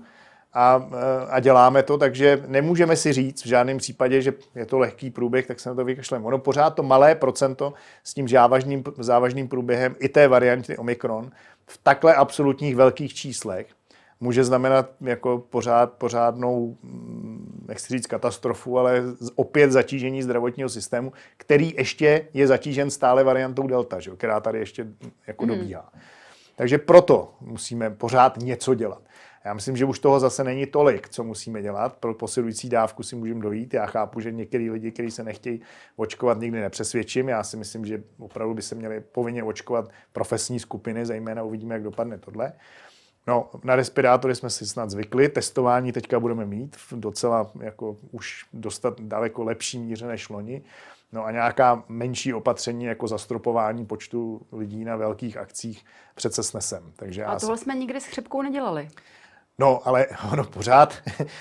[0.54, 0.88] Mm a,
[1.30, 5.46] a děláme to, takže nemůžeme si říct v žádném případě, že je to lehký průběh,
[5.46, 6.24] tak se na to vykašleme.
[6.24, 7.72] Ono pořád to malé procento
[8.04, 11.30] s tím závažným, závažným průběhem i té varianty Omikron
[11.66, 13.66] v takhle absolutních velkých číslech
[14.20, 19.02] může znamenat jako pořád, pořádnou, mm, nechci říct katastrofu, ale
[19.34, 24.86] opět zatížení zdravotního systému, který ještě je zatížen stále variantou Delta, že, která tady ještě
[25.26, 25.48] jako mm.
[25.48, 25.92] dobíhá.
[26.56, 29.02] Takže proto musíme pořád něco dělat.
[29.44, 31.96] Já myslím, že už toho zase není tolik, co musíme dělat.
[31.96, 33.74] Pro posilující dávku si můžeme dojít.
[33.74, 35.60] Já chápu, že některý lidi, kteří se nechtějí
[35.96, 37.28] očkovat, nikdy nepřesvědčím.
[37.28, 41.82] Já si myslím, že opravdu by se měli povinně očkovat profesní skupiny, zejména uvidíme, jak
[41.82, 42.52] dopadne tohle.
[43.26, 48.46] No, na respirátory jsme si snad zvykli, testování teďka budeme mít v docela jako už
[48.52, 50.62] dostat daleko lepší míře než loni.
[51.12, 56.92] No a nějaká menší opatření jako zastropování počtu lidí na velkých akcích přece snesem.
[56.96, 57.64] Takže a tohle si...
[57.64, 58.88] jsme nikdy s chřipkou nedělali.
[59.58, 60.94] No, ale ono pořád,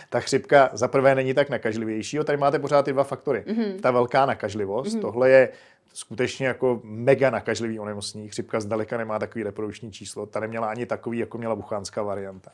[0.10, 2.20] ta chřipka za prvé není tak nakažlivější.
[2.24, 3.44] Tady máte pořád ty dva faktory.
[3.48, 3.80] Mm-hmm.
[3.80, 5.02] Ta velká nakažlivost, mm-hmm.
[5.02, 5.50] tohle je
[5.94, 8.30] skutečně jako mega nakažlivý onemocnění.
[8.30, 10.26] Chřipka zdaleka nemá takový reprodukční číslo.
[10.26, 12.52] Ta neměla ani takový, jako měla buchánská varianta.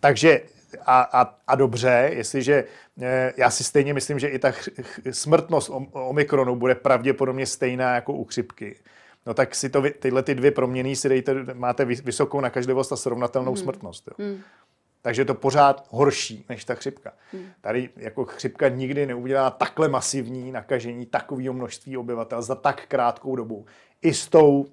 [0.00, 0.40] Takže
[0.86, 2.64] a, a, a dobře, jestliže
[3.02, 7.94] eh, já si stejně myslím, že i ta ch, ch, smrtnost Omikronu bude pravděpodobně stejná
[7.94, 8.76] jako u chřipky.
[9.26, 13.52] No tak si to, tyhle ty dvě proměny si dejte, máte vysokou nakažlivost a srovnatelnou
[13.52, 13.56] mm.
[13.56, 14.08] smrtnost.
[14.08, 14.26] Jo.
[14.26, 14.40] Mm.
[15.02, 17.12] Takže je to pořád horší než ta chřipka.
[17.32, 17.46] Hmm.
[17.60, 23.66] Tady jako chřipka nikdy neudělá takhle masivní nakažení takového množství obyvatel za tak krátkou dobu.
[24.02, 24.66] I s tou,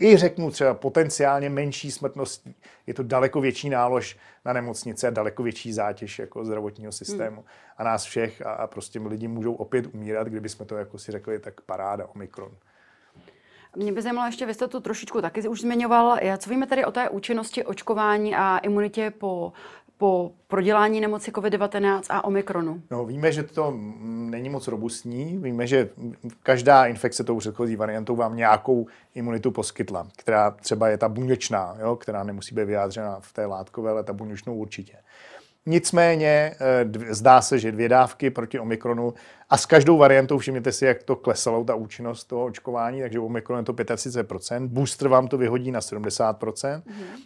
[0.00, 2.56] i řeknu třeba potenciálně menší smrtností.
[2.86, 7.36] Je to daleko větší nálož na nemocnice a daleko větší zátěž jako zdravotního systému.
[7.36, 7.50] Hmm.
[7.76, 11.12] A nás všech a, a prostě lidi můžou opět umírat, kdyby jsme to jako si
[11.12, 12.56] řekli, tak paráda, Omikron.
[13.76, 16.18] Mě by zajímalo ještě, vy jste to trošičku taky už zmiňoval.
[16.38, 19.52] Co víme tady o té účinnosti očkování a imunitě po
[19.98, 22.82] po prodělání nemoci COVID-19 a Omikronu?
[22.90, 25.38] No, víme, že to není moc robustní.
[25.38, 25.88] Víme, že
[26.42, 31.96] každá infekce tou předchozí variantou vám nějakou imunitu poskytla, která třeba je ta buněčná, jo,
[31.96, 34.96] která nemusí být vyjádřena v té látkové, ale ta buněčnou určitě.
[35.66, 39.14] Nicméně eh, zdá se, že dvě dávky proti Omikronu
[39.50, 43.26] a s každou variantou všimněte si, jak to klesalo, ta účinnost toho očkování, takže u
[43.26, 46.82] Omikron je to 35%, booster vám to vyhodí na 70%, mm-hmm.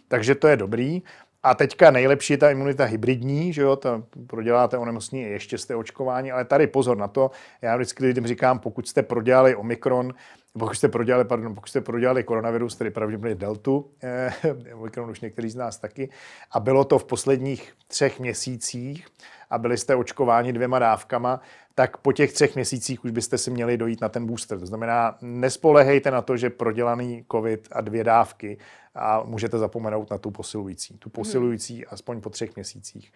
[0.07, 1.01] takže to je dobrý.
[1.43, 6.31] A teďka nejlepší je ta imunita hybridní, že jo, to proděláte onemocnění ještě jste očkování,
[6.31, 10.13] ale tady pozor na to, já vždycky lidem říkám, pokud jste prodělali Omikron,
[10.57, 14.33] pokud jste prodělali, pardon, pokud jste prodělali koronavirus, tedy pravděpodobně deltu, eh,
[14.73, 16.09] Omikron už některý z nás taky,
[16.51, 19.07] a bylo to v posledních třech měsících
[19.49, 21.41] a byli jste očkováni dvěma dávkama,
[21.75, 24.59] tak po těch třech měsících už byste si měli dojít na ten booster.
[24.59, 28.57] To znamená, nespolehejte na to, že prodělaný COVID a dvě dávky
[28.95, 30.97] a můžete zapomenout na tu posilující.
[30.97, 31.83] Tu posilující hmm.
[31.89, 33.13] aspoň po třech měsících.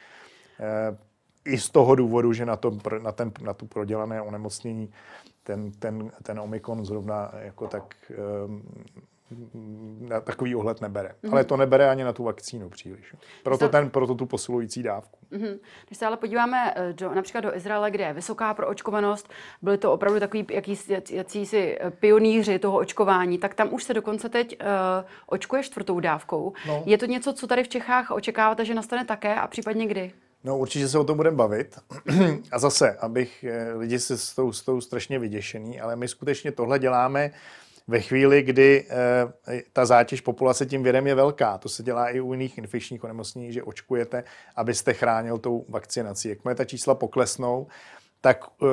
[0.60, 0.98] E,
[1.46, 4.90] I z toho důvodu, že na, to, na, ten, na tu prodělané onemocnění
[5.44, 8.12] ten, ten, ten Omikron zrovna jako tak
[8.46, 8.64] um,
[10.00, 11.10] na takový ohled nebere.
[11.10, 11.32] Mm-hmm.
[11.32, 13.16] Ale to nebere ani na tu vakcínu příliš.
[13.44, 15.18] Proto, ten, proto tu posilující dávku.
[15.32, 15.60] Mm-hmm.
[15.88, 19.30] Když se ale podíváme eh, do, například do Izraele, kde je vysoká proočkovanost,
[19.62, 24.30] byly to opravdu takový jaký, si eh, pionýři toho očkování, tak tam už se dokonce
[24.30, 24.68] teď uh,
[25.26, 26.54] očkuje čtvrtou dávkou.
[26.68, 26.84] No.
[26.86, 30.14] Je to něco, co tady v Čechách očekáváte, že nastane také a případně kdy?
[30.44, 31.80] No určitě se o tom budeme bavit.
[32.52, 36.80] a zase, abych lidi se s tou, s tou strašně vyděšený, ale my skutečně tohle
[36.80, 37.32] děláme
[37.88, 41.58] ve chvíli, kdy e, ta zátěž populace tím vědem je velká.
[41.58, 44.24] To se dělá i u jiných infekčních onemocnění, že očkujete,
[44.56, 46.30] abyste chránil tou vakcinací.
[46.30, 47.68] Jakmile ta čísla poklesnou,
[48.22, 48.66] tak e,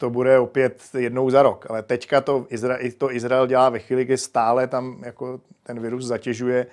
[0.00, 1.66] to bude opět jednou za rok.
[1.70, 6.04] Ale teďka to, Izra- to Izrael dělá ve chvíli, kdy stále tam jako ten virus
[6.04, 6.70] zatěžuje eh,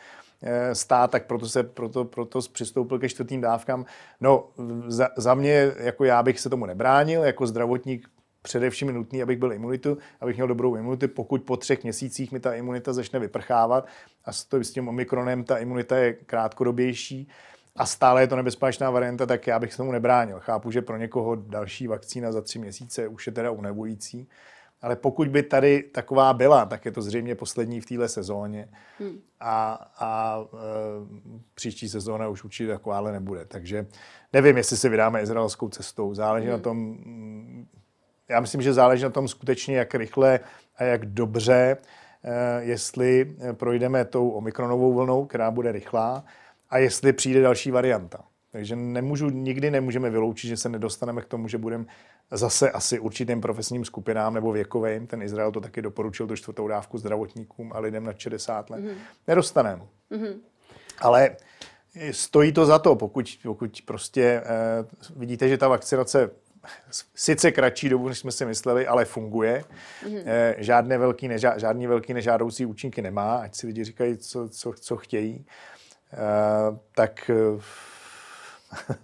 [0.73, 3.85] stát, tak proto se proto, proto přistoupil ke čtvrtým dávkám.
[4.21, 4.47] No,
[4.87, 8.09] za, za mě, jako já bych se tomu nebránil, jako zdravotník
[8.41, 11.07] především nutný, abych byl imunitu, abych měl dobrou imunitu.
[11.07, 13.87] Pokud po třech měsících mi ta imunita začne vyprchávat
[14.25, 17.29] a s, to, s tím omikronem ta imunita je krátkodobější,
[17.77, 20.39] a stále je to nebezpečná varianta, tak já bych se tomu nebránil.
[20.39, 24.29] Chápu, že pro někoho další vakcína za tři měsíce už je teda unevující,
[24.81, 29.19] ale pokud by tady taková byla, tak je to zřejmě poslední v téhle sezóně hmm.
[29.39, 30.57] a, a e,
[31.53, 33.45] příští sezóna už určitě takováhle nebude.
[33.45, 33.87] Takže
[34.33, 36.13] nevím, jestli se vydáme izraelskou cestou.
[36.13, 36.55] Záleží hmm.
[36.55, 36.97] na tom,
[38.29, 40.39] já myslím, že záleží na tom skutečně, jak rychle
[40.75, 41.77] a jak dobře,
[42.23, 46.23] e, jestli projdeme tou omikronovou vlnou, která bude rychlá,
[46.69, 48.23] a jestli přijde další varianta.
[48.51, 51.85] Takže nemůžu, nikdy nemůžeme vyloučit, že se nedostaneme k tomu, že budeme
[52.31, 56.97] zase asi určitým profesním skupinám nebo věkovým, ten Izrael to taky doporučil, tu čtvrtou dávku
[56.97, 58.97] zdravotníkům a lidem na 60 let, mm-hmm.
[59.27, 59.81] nedostaneme.
[60.11, 60.35] Mm-hmm.
[60.99, 61.37] Ale
[62.11, 64.85] stojí to za to, pokud, pokud prostě eh,
[65.15, 66.29] vidíte, že ta vakcinace
[67.15, 69.63] sice kratší dobu, než jsme si mysleli, ale funguje.
[70.03, 70.23] Mm-hmm.
[70.25, 74.73] Eh, žádné velký, nežá, žádný velký nežádoucí účinky nemá, ať si lidi říkají, co, co,
[74.73, 75.45] co chtějí.
[76.13, 78.95] Eh, tak eh,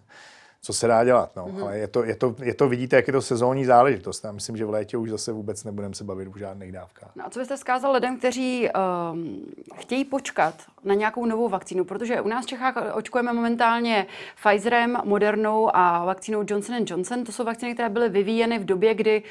[0.65, 1.35] co se dá dělat.
[1.35, 1.45] No.
[1.45, 1.63] Mm-hmm.
[1.63, 4.23] Ale je to, je, to, je to, vidíte, jak je to sezónní záležitost.
[4.23, 7.11] Já myslím, že v létě už zase vůbec nebudeme se bavit o žádných dávkách.
[7.15, 8.69] No a co byste vzkázal lidem, kteří
[9.11, 9.45] um,
[9.75, 11.85] chtějí počkat na nějakou novou vakcínu?
[11.85, 17.23] Protože u nás v Čechách očkujeme momentálně Pfizerem, Modernou a vakcínou Johnson Johnson.
[17.23, 19.23] To jsou vakcíny, které byly vyvíjeny v době, kdy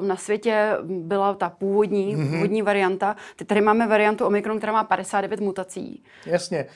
[0.00, 2.30] um, na světě byla ta původní, mm-hmm.
[2.30, 3.16] původní varianta.
[3.36, 6.04] Teď tady máme variantu Omikron, která má 59 mutací.
[6.26, 6.66] Jasně.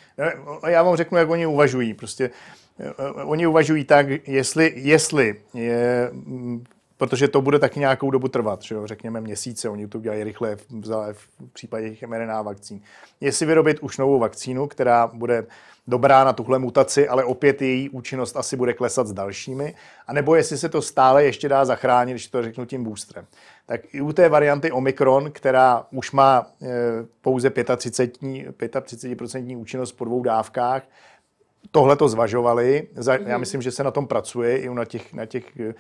[0.69, 1.95] Já vám řeknu, jak oni uvažují.
[1.95, 2.31] Prostě
[3.25, 6.65] oni uvažují tak, jestli, jestli je, mm,
[6.97, 10.57] protože to bude taky nějakou dobu trvat, že jo, řekněme měsíce, oni to dělají rychle
[10.57, 10.65] v,
[11.13, 12.81] v případě těch mRNA vakcín.
[13.21, 15.47] Jestli vyrobit už novou vakcínu, která bude
[15.87, 19.75] dobrá na tuhle mutaci, ale opět její účinnost asi bude klesat s dalšími,
[20.07, 23.27] anebo jestli se to stále ještě dá zachránit, když to řeknu tím boostrem.
[23.67, 26.67] Tak i u té varianty Omikron, která už má e,
[27.21, 30.83] pouze 35%, 35% účinnost po dvou dávkách,
[31.71, 32.89] tohle to zvažovali.
[33.07, 33.41] Já mhm.
[33.41, 35.75] myslím, že se na tom pracuje i na těch, na těch, eh,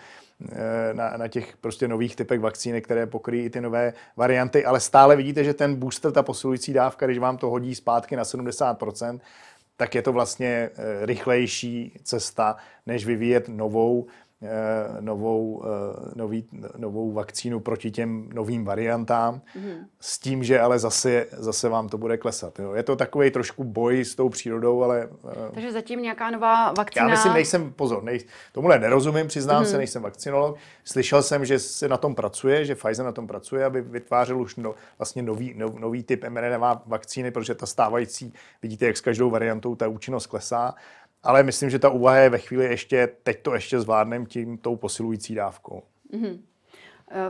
[0.92, 5.16] na, na těch prostě nových typech vakcíny, které pokryjí i ty nové varianty, ale stále
[5.16, 9.20] vidíte, že ten booster, ta posilující dávka, když vám to hodí zpátky na 70%,
[9.76, 14.06] tak je to vlastně eh, rychlejší cesta, než vyvíjet novou
[15.00, 19.86] novou, eh, nový, novou vakcínu proti těm novým variantám, mm-hmm.
[20.00, 22.58] s tím, že ale zase, zase vám to bude klesat.
[22.58, 22.72] Jo.
[22.72, 25.08] Je to takový trošku boj s tou přírodou, ale...
[25.30, 27.04] Eh, Takže zatím nějaká nová vakcína...
[27.04, 28.20] Já myslím, nejsem, pozor, nej,
[28.52, 29.70] tomuhle nerozumím, přiznám mm-hmm.
[29.70, 30.56] se, nejsem vakcinolog.
[30.84, 34.56] Slyšel jsem, že se na tom pracuje, že Pfizer na tom pracuje, aby vytvářel už
[34.56, 38.32] no, vlastně nový, no, nový typ mRNA vakcíny, protože ta stávající,
[38.62, 40.74] vidíte, jak s každou variantou ta účinnost klesá
[41.26, 44.76] ale myslím, že ta úvaha je ve chvíli ještě, teď to ještě zvládnem tím tou
[44.76, 45.82] posilující dávkou.
[46.12, 46.38] Mm-hmm.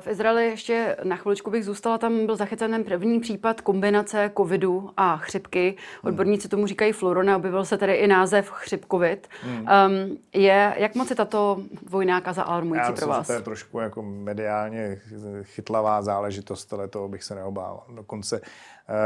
[0.00, 4.90] V Izraeli ještě na chviličku bych zůstala, tam byl zachycen ten první případ kombinace covidu
[4.96, 5.76] a chřipky.
[6.02, 9.28] Odborníci tomu říkají florona, objevil se tedy i název chřipkovit.
[9.42, 9.58] Hmm.
[9.58, 13.26] Um, je, jak moc je tato dvojná kaza alarmující pro vás?
[13.26, 15.00] to je trošku jako mediálně
[15.42, 17.84] chytlavá záležitost, ale toho bych se neobával.
[17.94, 18.40] Dokonce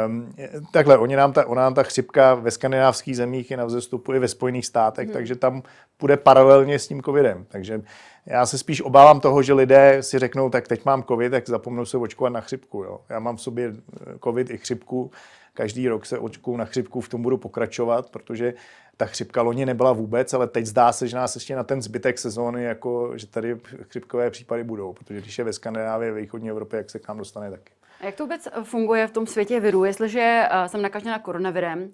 [0.07, 0.35] Um,
[0.73, 4.19] takhle, oni nám ta, ona nám ta chřipka ve skandinávských zemích je na vzestupu i
[4.19, 5.12] ve Spojených státech, hmm.
[5.12, 5.62] takže tam
[5.97, 7.47] půjde paralelně s tím covidem.
[7.49, 7.83] Takže
[8.27, 11.85] já se spíš obávám toho, že lidé si řeknou, tak teď mám covid, tak zapomnou
[11.85, 12.83] se očkovat na chřipku.
[12.83, 13.01] Jo.
[13.09, 15.11] Já mám v sobě eh, covid i chřipku,
[15.55, 18.55] každý rok se očkuju na chřipku, v tom budu pokračovat, protože
[18.97, 22.19] ta chřipka loni nebyla vůbec, ale teď zdá se, že nás ještě na ten zbytek
[22.19, 23.57] sezóny, jako, že tady
[23.88, 27.19] chřipkové případy budou, protože když je ve Skandinávii, ve východní Evropě, jak se k nám
[27.19, 27.73] dostane taky.
[28.00, 29.84] A jak to vůbec funguje v tom světě viru?
[29.84, 31.88] Jestliže uh, jsem nakažena koronavirem, uh,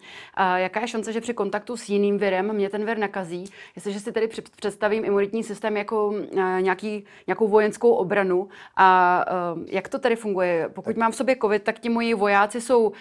[0.56, 3.44] jaká je šance, že při kontaktu s jiným virem mě ten vir nakazí?
[3.76, 6.14] Jestliže si tedy představím imunitní systém jako
[6.60, 9.24] nějaký, nějakou vojenskou obranu, a
[9.66, 10.68] jak to tedy funguje?
[10.68, 10.96] Pokud tak.
[10.96, 12.92] mám v sobě covid, tak ti moji vojáci jsou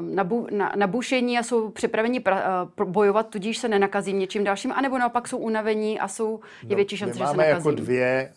[0.00, 5.28] nabu, na, nabušení a jsou připraveni pra, bojovat, tudíž se nenakazím něčím dalším, anebo naopak
[5.28, 7.38] jsou unavení a jsou je no, větší šance, že se nakazím.
[7.38, 8.32] máme jako dvě,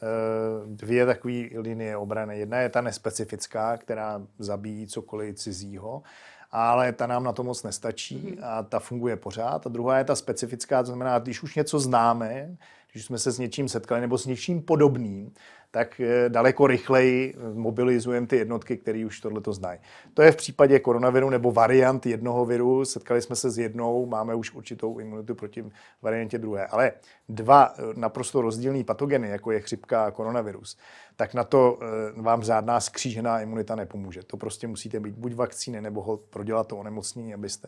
[0.65, 2.39] dvě takové linie obrany.
[2.39, 4.04] Jedna je ta nespecifická, která
[4.39, 6.03] zabíjí cokoliv cizího,
[6.51, 8.43] ale ta nám na to moc nestačí mhm.
[8.43, 9.67] a ta funguje pořád.
[9.67, 12.57] A druhá je ta specifická, to znamená, když už něco známe,
[12.91, 15.33] když jsme se s něčím setkali nebo s něčím podobným,
[15.71, 19.79] tak eh, daleko rychleji mobilizujeme ty jednotky, které už tohle znají.
[20.13, 22.85] To je v případě koronaviru nebo variant jednoho viru.
[22.85, 25.65] Setkali jsme se s jednou, máme už určitou imunitu proti
[26.01, 26.65] variantě druhé.
[26.65, 26.91] Ale
[27.29, 30.77] dva eh, naprosto rozdílné patogeny, jako je chřipka a koronavirus,
[31.15, 34.23] tak na to eh, vám žádná skřížená imunita nepomůže.
[34.23, 37.67] To prostě musíte být buď vakcíny, nebo ho prodělat to onemocnění, abyste.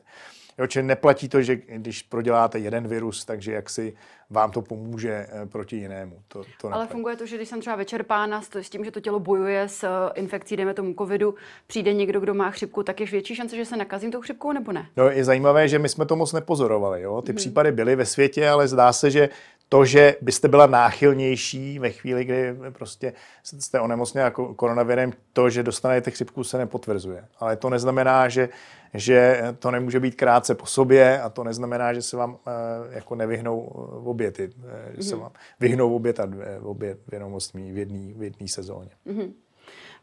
[0.58, 3.94] Jo, čili neplatí to, že když proděláte jeden virus, takže jak si
[4.30, 6.22] vám to pomůže proti jinému.
[6.28, 9.00] To, to Ale funguje to, že když jsem třeba večer vyčerpána s tím, že to
[9.00, 11.36] tělo bojuje s infekcí, dejme tomu covidu,
[11.68, 14.72] přijde někdo, kdo má chřipku, tak je větší šance, že se nakazím tou chřipkou nebo
[14.72, 14.90] ne?
[14.98, 17.02] No, je zajímavé, že my jsme to moc nepozorovali.
[17.02, 17.22] Jo?
[17.22, 17.38] Ty hmm.
[17.38, 19.30] případy byly ve světě, ale zdá se, že
[19.70, 26.12] to, že byste byla náchylnější ve chvíli, kdy prostě jste onemocněna koronavirem, to, že dostanete
[26.12, 27.26] chřipku, se nepotvrzuje.
[27.40, 28.50] Ale to neznamená, že,
[28.94, 32.52] že to nemůže být krátce po sobě a to neznamená, že se vám eh,
[32.96, 33.72] jako nevyhnou
[34.04, 35.24] v obě ty, eh, že se mhm.
[35.24, 36.30] vám vyhnou obě, ta,
[36.62, 38.90] obě vědomostní v jedné v jedný sezóně.
[39.08, 39.32] Mm-hmm.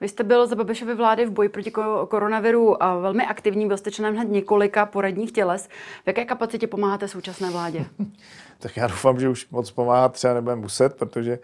[0.00, 1.70] Vy jste byl za Babišovy vlády v boji proti
[2.08, 5.68] koronaviru a velmi aktivní, byl jste členem hned několika poradních těles.
[6.04, 7.86] V jaké kapacitě pomáháte současné vládě?
[8.58, 11.38] tak já doufám, že už moc pomáhat třeba nebudeme muset, protože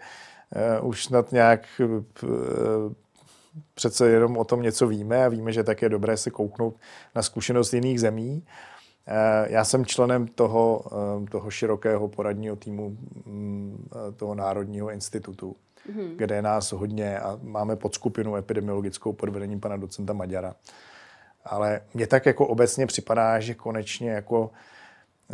[0.81, 2.03] uh, už snad nějak uh,
[3.73, 6.75] přece jenom o tom něco víme a víme, že tak je dobré se kouknout
[7.15, 8.43] na zkušenost jiných zemí.
[9.47, 10.83] Já jsem členem toho,
[11.31, 15.55] toho širokého poradního týmu mm, toho Národního institutu
[15.89, 16.15] mm-hmm.
[16.15, 20.55] kde je nás hodně a máme podskupinu epidemiologickou pod vedením pana docenta Maďara.
[21.45, 24.51] Ale mně tak jako obecně připadá, že konečně jako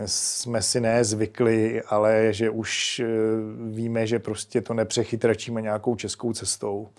[0.06, 3.06] jsme si ne zvykli, ale že už eh,
[3.72, 6.90] víme, že prostě to nepřechytračíme nějakou českou cestou.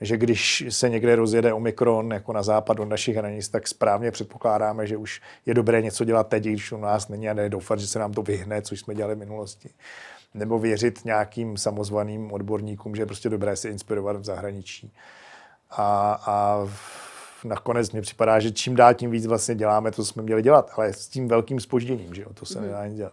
[0.00, 4.86] Že když se někde rozjede Omikron jako na západ od našich hranic, tak správně předpokládáme,
[4.86, 7.86] že už je dobré něco dělat teď, když u nás není a ne doufat, že
[7.86, 9.70] se nám to vyhne, což jsme dělali v minulosti
[10.34, 14.92] nebo věřit nějakým samozvaným odborníkům, že je prostě dobré se inspirovat v zahraničí.
[15.70, 16.68] A, a
[17.44, 20.70] nakonec mi připadá, že čím dál tím víc vlastně děláme to, co jsme měli dělat,
[20.76, 22.66] ale s tím velkým spožděním, že jo, to se mm.
[22.66, 23.12] nedá nic dělat.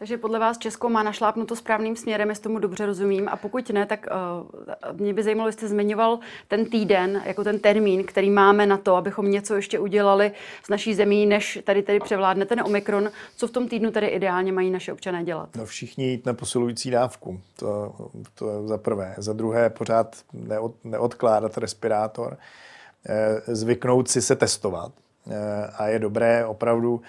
[0.00, 3.28] Takže podle vás Česko má našlápnuto správným směrem, jestli tomu dobře rozumím.
[3.28, 4.06] A pokud ne, tak
[4.90, 8.96] uh, mě by zajímalo, jestli zmiňoval ten týden jako ten termín, který máme na to,
[8.96, 10.32] abychom něco ještě udělali
[10.64, 13.10] s naší zemí, než tady tady převládne ten Omikron.
[13.36, 15.48] Co v tom týdnu tady ideálně mají naše občané dělat?
[15.56, 17.40] No všichni jít na posilující dávku.
[17.56, 17.94] To,
[18.34, 19.14] to za prvé.
[19.18, 22.36] Za druhé pořád neod, neodkládat respirátor.
[23.08, 24.92] Eh, zvyknout si se testovat.
[25.30, 27.02] Eh, a je dobré opravdu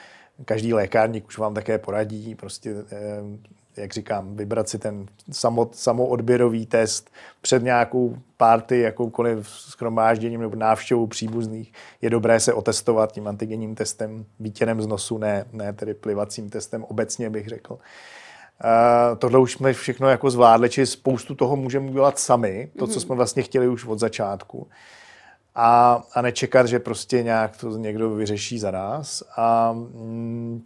[0.45, 6.65] každý lékárník už vám také poradí, prostě, eh, jak říkám, vybrat si ten samot, samoodběrový
[6.65, 11.73] test před nějakou párty, jakoukoliv schromážděním nebo návštěvou příbuzných.
[12.01, 16.83] Je dobré se otestovat tím antigenním testem, vítěnem z nosu, ne, ne tedy plivacím testem,
[16.83, 17.73] obecně bych řekl.
[17.73, 22.93] Uh, tohle už jsme všechno jako zvládli, či spoustu toho můžeme udělat sami, to, co
[22.93, 22.99] mhm.
[22.99, 24.67] jsme vlastně chtěli už od začátku
[25.55, 29.23] a, a nečekat, že prostě nějak to někdo vyřeší za nás.
[29.37, 30.61] A, mm,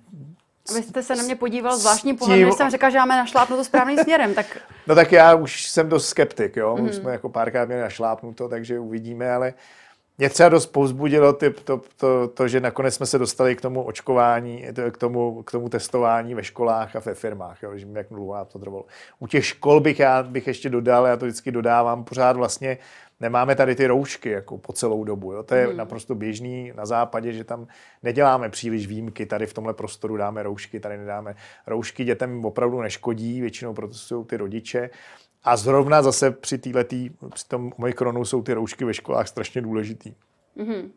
[0.74, 3.98] vy jste se na mě podíval zvláštním pohledem, když jsem řekl, že máme našlápnuto správným
[3.98, 4.34] směrem.
[4.34, 4.58] Tak...
[4.88, 6.78] No tak já už jsem dost skeptik, jo.
[6.78, 6.86] Mm.
[6.86, 9.54] Už jsme jako párkrát měli našlápnuto, takže uvidíme, ale
[10.18, 13.84] mě třeba dost povzbudilo ty, to, to, to, že nakonec jsme se dostali k tomu
[13.84, 18.46] očkování, k tomu, k tomu testování ve školách a ve firmách, jo, že jak dlouho
[18.46, 18.86] to trvalo.
[19.20, 22.78] U těch škol bych já bych ještě dodal, já to vždycky dodávám, pořád vlastně
[23.20, 25.32] nemáme tady ty roušky jako po celou dobu.
[25.32, 25.44] Jo.
[25.44, 25.78] To je hmm.
[25.78, 27.68] naprosto běžný na západě, že tam
[28.04, 29.26] neděláme příliš výjimky.
[29.26, 31.36] Tady v tomhle prostoru dáme roušky, tady nedáme
[31.68, 32.04] roušky.
[32.04, 34.90] Dětem opravdu neškodí, většinou proto jsou ty rodiče.
[35.44, 40.14] A zrovna zase při, týletý, při tom Omikronu jsou ty roušky ve školách strašně důležitý.
[40.58, 40.90] Mm-hmm.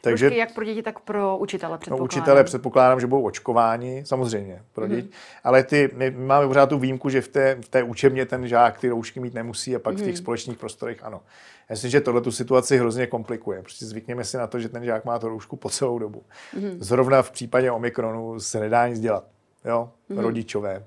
[0.00, 2.00] Takže, Roušky jak pro děti, tak pro učitele předpokládám.
[2.00, 4.88] No, učitele předpokládám, že budou očkováni, samozřejmě pro mm-hmm.
[4.90, 5.08] děti.
[5.44, 8.78] Ale ty, my máme pořád tu výjimku, že v té, v té učebně ten žák
[8.78, 9.98] ty roušky mít nemusí a pak mm-hmm.
[9.98, 10.16] v těch mhm.
[10.16, 11.20] společných prostorech ano.
[11.68, 13.62] Já myslím, že tohle tu situaci hrozně komplikuje.
[13.62, 16.22] Prostě zvykněme si na to, že ten žák má tu roušku po celou dobu.
[16.54, 16.76] Mm-hmm.
[16.80, 19.24] Zrovna v případě Omikronu se nedá nic dělat.
[19.64, 19.90] Jo?
[20.10, 20.20] Mm-hmm.
[20.20, 20.84] Rodičové.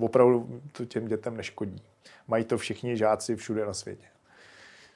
[0.00, 1.82] Opravdu to těm dětem neškodí.
[2.28, 4.06] Mají to všichni žáci všude na světě.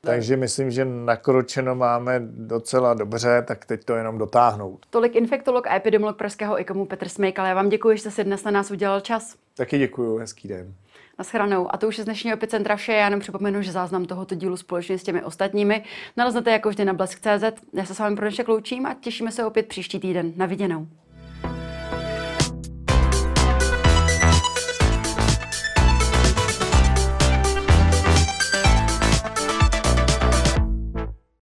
[0.05, 4.87] Takže myslím, že nakročeno máme docela dobře, tak teď to jenom dotáhnout.
[4.90, 7.47] Tolik infektolog a epidemiolog Pražského IKOMu Petr Smejkal.
[7.47, 9.37] Já vám děkuji, že jste si dnes na nás udělal čas.
[9.57, 10.75] Taky děkuji, hezký den.
[11.19, 11.75] Naschranou.
[11.75, 12.93] A to už je z dnešního epicentra vše.
[12.93, 15.85] Já jenom připomenu, že záznam tohoto dílu společně s těmi ostatními
[16.17, 17.62] naleznete jako vždy na blesk.cz.
[17.73, 20.33] Já se s vámi pro dnešek loučím a těšíme se opět příští týden.
[20.37, 20.87] Na viděnou.